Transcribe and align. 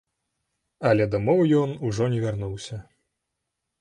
Але 0.91 1.03
дамоў 1.15 1.39
ён 1.61 1.77
ужо 1.91 2.07
не 2.15 2.19
вярнуўся. 2.25 2.83